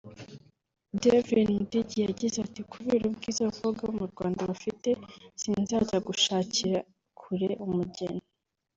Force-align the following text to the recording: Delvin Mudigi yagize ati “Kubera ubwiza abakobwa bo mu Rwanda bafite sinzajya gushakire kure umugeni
Delvin 1.01 1.47
Mudigi 1.57 1.97
yagize 2.05 2.37
ati 2.47 2.61
“Kubera 2.71 3.03
ubwiza 3.05 3.39
abakobwa 3.43 3.81
bo 3.87 3.93
mu 3.99 4.05
Rwanda 4.11 4.41
bafite 4.49 4.89
sinzajya 5.41 5.97
gushakire 6.07 6.77
kure 7.19 7.49
umugeni 7.65 8.21